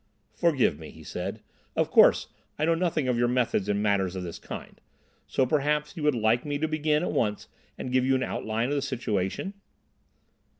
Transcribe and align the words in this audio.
"Forgive 0.33 0.79
me," 0.79 0.89
he 0.89 1.03
said. 1.03 1.41
"Of 1.75 1.91
course, 1.91 2.29
I 2.57 2.65
know 2.65 2.73
nothing 2.73 3.07
of 3.07 3.19
your 3.19 3.27
methods 3.27 3.69
in 3.69 3.83
matters 3.83 4.15
of 4.15 4.23
this 4.23 4.39
kind—so, 4.39 5.45
perhaps, 5.45 5.95
you 5.95 6.01
would 6.01 6.15
like 6.15 6.43
me 6.43 6.57
to 6.57 6.67
begin 6.67 7.03
at 7.03 7.11
once 7.11 7.47
and 7.77 7.91
give 7.91 8.03
you 8.07 8.15
an 8.15 8.23
outline 8.23 8.69
of 8.69 8.75
the 8.75 8.81
situation?" 8.81 9.53